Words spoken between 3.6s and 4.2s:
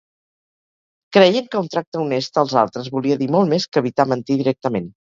que evitar